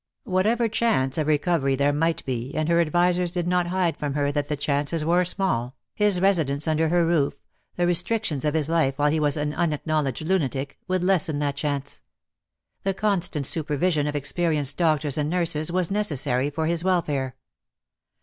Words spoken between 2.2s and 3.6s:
be, and her advisers did